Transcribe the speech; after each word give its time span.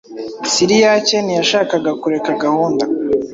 Siriyake 0.51 1.17
ntiyashakaga 1.21 1.91
kureka 2.01 2.31
gahunda. 2.43 2.83